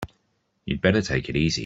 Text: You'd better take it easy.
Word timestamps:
You'd 0.65 0.81
better 0.81 1.01
take 1.03 1.29
it 1.29 1.35
easy. 1.37 1.59